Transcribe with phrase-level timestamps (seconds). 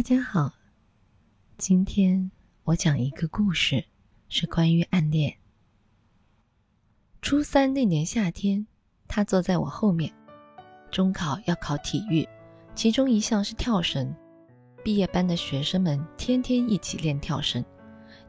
[0.00, 0.50] 大家好，
[1.58, 2.30] 今天
[2.64, 3.84] 我讲一个故事，
[4.30, 5.36] 是关于暗恋。
[7.20, 8.66] 初三那年夏天，
[9.06, 10.10] 他坐在我后面。
[10.90, 12.26] 中考要考体育，
[12.74, 14.16] 其中一项是跳绳。
[14.82, 17.62] 毕业班的学生们天天一起练跳绳，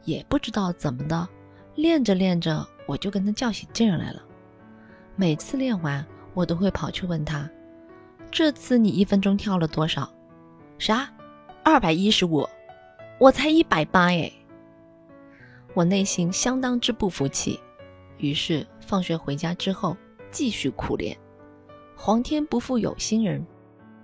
[0.03, 1.25] 也不知道怎么的，
[1.75, 4.21] 练着练着我就跟他较起劲来了。
[5.15, 7.49] 每次练完，我都会跑去问他
[8.29, 10.13] ：“这次你一分钟跳了多少
[10.77, 11.09] ？”“啥？
[11.63, 12.47] 二百一十五？
[13.19, 14.31] 我才一百八哎！”
[15.73, 17.59] 我内心相当之不服气，
[18.17, 19.95] 于是放学回家之后
[20.31, 21.17] 继续苦练。
[21.95, 23.45] 皇天不负有心人，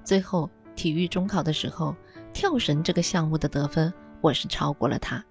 [0.03, 1.95] 最后体育中考的时候。
[2.33, 5.25] 跳绳这个项目的得分，我是超过了他。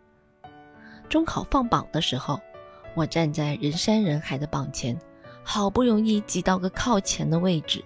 [1.08, 2.40] 中考放榜的时候，
[2.96, 4.98] 我站在人山人海的榜前，
[5.44, 7.84] 好不容易挤到个靠前的位置，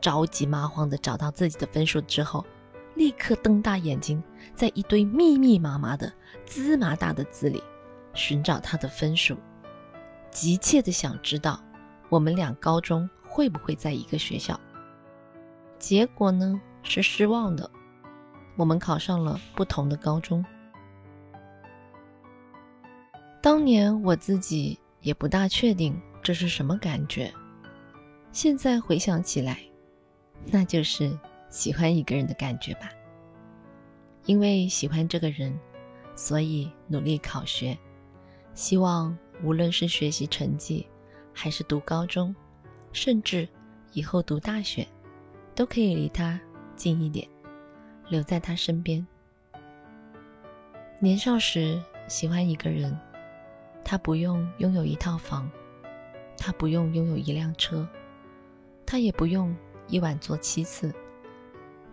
[0.00, 2.46] 着急麻慌的找到自己的分数之后，
[2.96, 4.20] 立刻瞪大眼睛，
[4.54, 6.12] 在一堆密密麻麻的
[6.44, 7.62] 芝麻大的字里
[8.14, 9.36] 寻找他的分数，
[10.30, 11.62] 急切的想知道
[12.08, 14.58] 我们俩高中会不会在一个学校。
[15.78, 17.70] 结果呢，是失望的。
[18.56, 20.42] 我们考上了不同的高中。
[23.42, 27.30] 当年我自己也不大确定这是什么感觉，
[28.32, 29.60] 现在回想起来，
[30.46, 31.16] 那就是
[31.48, 32.90] 喜欢一个人的感觉吧。
[34.24, 35.58] 因为喜欢这个人，
[36.14, 37.76] 所以努力考学，
[38.54, 40.86] 希望无论是学习成绩，
[41.32, 42.34] 还是读高中，
[42.92, 43.48] 甚至
[43.92, 44.86] 以后读大学，
[45.54, 46.40] 都可以离他
[46.74, 47.28] 近一点。
[48.08, 49.04] 留在他身边。
[51.00, 52.96] 年少时喜欢一个人，
[53.84, 55.50] 他不用拥有一套房，
[56.38, 57.84] 他不用拥有一辆车，
[58.86, 59.52] 他也不用
[59.88, 60.94] 一晚做七次，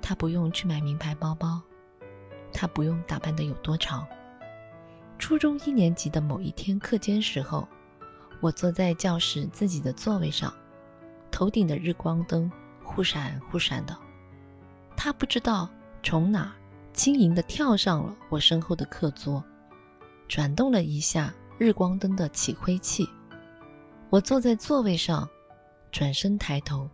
[0.03, 1.59] 他不用去买名牌包包，
[2.53, 4.05] 他不用打扮的有多潮。
[5.17, 7.67] 初中一年级的某一天课间时候，
[8.41, 10.53] 我坐在教室自己的座位上，
[11.31, 12.51] 头顶的日光灯
[12.83, 13.97] 忽闪忽闪的，
[14.95, 15.69] 他不知道。
[16.05, 16.53] 从哪
[16.91, 19.41] 轻盈地跳上了我身后的课桌，
[20.27, 23.07] 转动了一下日光灯的起灰器。
[24.09, 25.29] 我坐在座位上，
[25.93, 26.89] 转身抬头，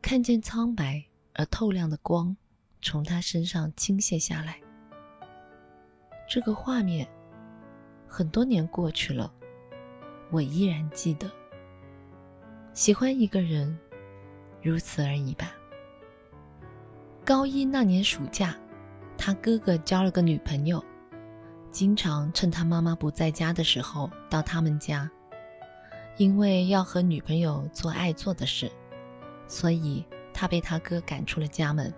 [0.00, 2.36] 看见苍白而透亮的光
[2.80, 4.60] 从他身上倾泻下来。
[6.28, 7.06] 这个画面，
[8.08, 9.32] 很多年过去了，
[10.30, 11.30] 我依然记得。
[12.72, 13.78] 喜欢一个人，
[14.62, 15.52] 如此而已吧。
[17.24, 18.56] 高一那年暑假，
[19.16, 20.82] 他哥哥交了个女朋友，
[21.70, 25.10] 经常趁他妈妈不在家的时候到他们家。
[26.16, 28.70] 因为要和女朋友做爱做的事，
[29.48, 31.90] 所以他被他哥赶出了家门。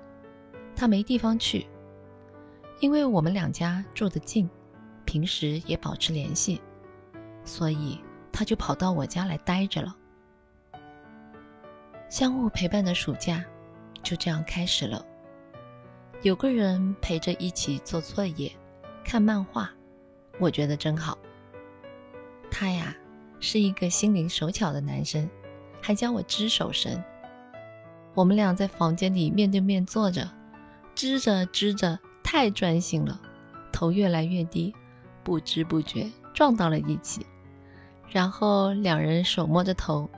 [0.77, 1.67] 他没地方去，
[2.81, 4.49] 因为我们两家住得近，
[5.07, 6.61] 平时也保持联系，
[7.45, 7.99] 所以
[8.31, 9.97] 他就跑到我家来待着了。
[12.11, 13.43] 相互陪伴的暑假
[14.03, 15.05] 就这样开始了。
[16.23, 18.53] 有个人陪着一起做作业、
[19.03, 19.71] 看漫画，
[20.39, 21.17] 我觉得真好。
[22.51, 22.95] 他呀，
[23.41, 25.29] 是一个心灵手巧的男生，
[25.81, 27.03] 还教我织手绳。
[28.17, 30.27] 我们俩在房间里面对面坐着，
[30.95, 33.21] 织着织着，太专心了，
[33.71, 34.75] 头越来越低，
[35.23, 37.27] 不知不觉撞到了一起。
[38.09, 40.09] 然后两人手摸着头，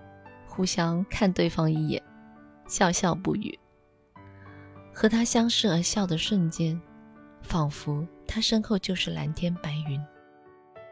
[0.47, 2.01] 互相看对方一眼，
[2.69, 3.59] 笑笑不语。
[4.95, 6.81] 和他相视而笑的瞬间，
[7.43, 10.01] 仿佛他身后就是蓝天白云，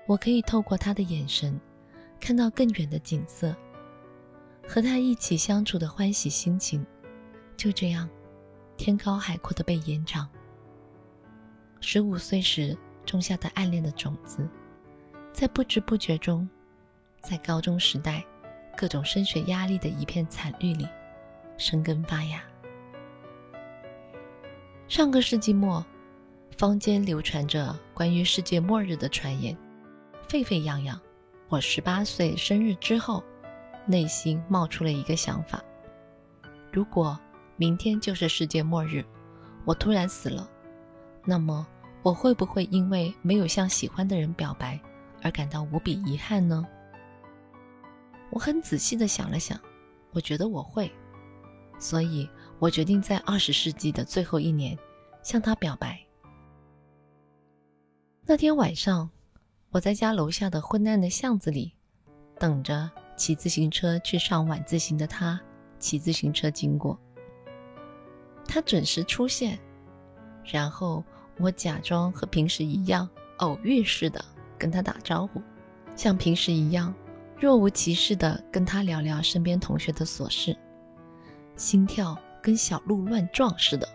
[0.09, 1.61] 我可以透过他的眼神，
[2.19, 3.55] 看到更远的景色。
[4.69, 6.85] 和他一起相处的欢喜心情，
[7.57, 8.09] 就这样，
[8.77, 10.29] 天高海阔的被延长。
[11.81, 14.49] 十五岁时种下的暗恋的种子，
[15.33, 16.49] 在不知不觉中，
[17.21, 18.25] 在高中时代
[18.77, 20.87] 各种升学压力的一片惨绿里，
[21.57, 22.43] 生根发芽。
[24.89, 25.85] 上个世纪末，
[26.57, 29.57] 坊间流传着关于世界末日的传言，
[30.29, 31.01] 沸沸扬扬。
[31.49, 33.23] 我十八岁生日之后，
[33.87, 35.63] 内心冒出了一个想法：
[36.73, 37.19] 如果
[37.57, 39.05] 明天就是世界末日，
[39.65, 40.49] 我突然死了，
[41.25, 41.67] 那么
[42.03, 44.79] 我会不会因为没有向喜欢的人表白
[45.23, 46.67] 而感到无比遗憾呢？
[48.31, 49.59] 我很仔细地想了想，
[50.13, 50.91] 我觉得我会。
[51.79, 54.77] 所以我决定在二十世纪的最后一年
[55.23, 56.01] 向他表白。
[58.25, 59.09] 那天晚上，
[59.71, 61.73] 我在家楼下的昏暗的巷子里
[62.39, 65.41] 等着骑自行车去上晚自习的他
[65.79, 66.99] 骑自行车经过。
[68.57, 69.59] 他准时出现，
[70.43, 71.05] 然后
[71.37, 73.07] 我假装和平时一样，
[73.37, 74.25] 偶遇似的
[74.57, 75.43] 跟他打招呼，
[75.95, 76.95] 像平时一样，
[77.39, 80.57] 若无其事的跟他聊聊身边同学的琐事，
[81.55, 83.87] 心跳跟小鹿乱撞似的。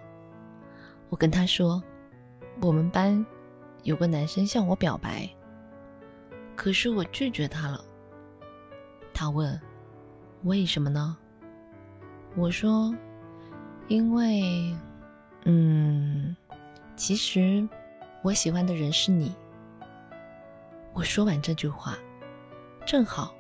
[1.10, 1.82] 我跟他说，
[2.62, 3.26] 我们班
[3.82, 5.28] 有个男生向我表白，
[6.56, 7.84] 可是我拒绝他了。
[9.12, 9.60] 他问，
[10.44, 11.18] 为什么呢？
[12.36, 12.96] 我说，
[13.92, 14.74] 因为，
[15.44, 16.34] 嗯，
[16.96, 17.68] 其实
[18.22, 19.36] 我喜欢的人是你。
[20.94, 21.98] 我说完这句话，
[22.86, 23.36] 正好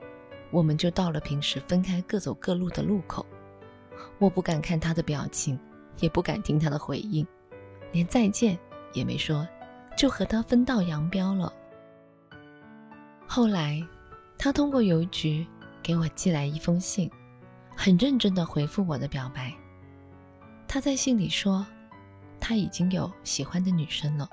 [0.51, 3.25] 我们就到了平时分开各走各路的路口。
[4.19, 5.57] 我不敢看他的表情，
[5.99, 7.25] 也不敢听他的回应，
[7.93, 8.59] 连再见
[8.91, 9.47] 也没说，
[9.95, 11.53] 就和他分道扬镳了。
[13.25, 13.81] 后来，
[14.37, 15.47] 他通过邮局
[15.81, 17.09] 给我寄来一封信。
[17.73, 19.53] 很认真的回复我的表白。
[20.73, 21.67] 他在信里说，
[22.39, 24.25] 他已经有喜欢的女生了。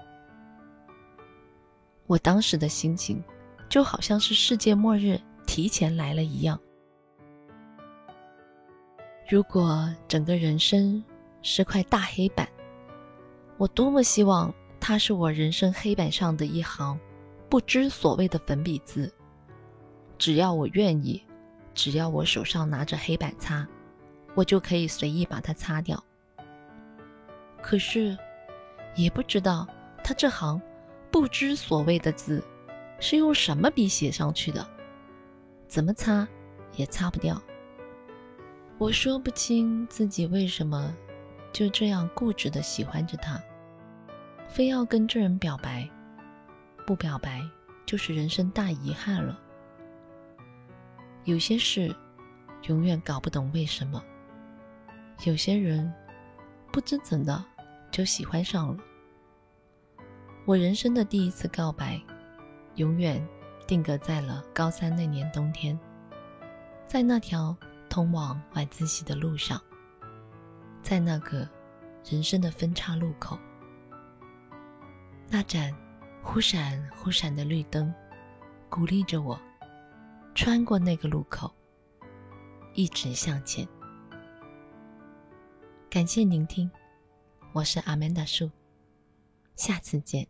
[2.06, 3.20] 我当时的心情，
[3.69, 6.56] 就好像是世界末日提前来了一样。
[9.29, 11.02] 如果整个人生
[11.43, 12.49] 是块大黑板，
[13.56, 16.96] 我多么希望它是我人生黑板上的一行
[17.49, 19.12] 不知所谓的粉笔字。
[20.19, 21.20] 只要我愿意。
[21.75, 23.67] 只要我手上拿着黑板擦，
[24.37, 26.00] 我就可以随意把它擦掉。
[27.60, 28.16] 可是，
[28.94, 29.66] 也不知道
[30.02, 30.60] 他这行
[31.10, 32.43] 不知所谓的字
[33.00, 34.66] 是用什么笔写上去的，
[35.66, 36.26] 怎么擦
[36.76, 37.40] 也擦不掉。
[38.78, 40.94] 我说不清自己为什么
[41.52, 43.43] 就这样固执的喜欢着他，
[44.49, 45.88] 非要跟这人表白，
[46.87, 47.43] 不表白
[47.84, 49.38] 就是人生大遗憾了。
[51.25, 51.94] 有些事，
[52.69, 54.00] 永远搞不懂为什么；
[55.25, 55.93] 有些人，
[56.70, 57.44] 不知怎的
[57.91, 58.76] 就喜欢上了。
[60.44, 62.00] 我人生的第一次告白，
[62.76, 63.26] 永远
[63.67, 65.79] 定格在了高三那年冬天，
[66.87, 67.56] 在那条
[67.88, 69.61] 通往晚自习的路上，
[70.82, 71.49] 在那个
[72.05, 73.38] 人生的分岔路口，
[75.29, 75.75] 那盏
[76.23, 77.93] 忽闪忽闪的绿灯，
[78.69, 79.38] 鼓励着我。
[80.35, 81.53] 穿过那个路口，
[82.73, 83.67] 一直向前。
[85.90, 86.70] 感谢聆听，
[87.55, 88.50] 我是阿曼达树，
[89.56, 90.29] 下次见。